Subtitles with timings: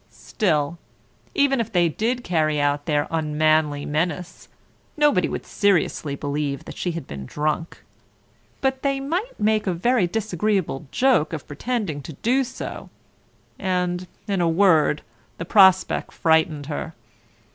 [0.09, 0.79] Still,
[1.35, 4.47] even if they did carry out their unmanly menace,
[4.97, 7.83] nobody would seriously believe that she had been drunk.
[8.61, 12.89] But they might make a very disagreeable joke of pretending to do so,
[13.59, 15.03] and, in a word,
[15.37, 16.95] the prospect frightened her.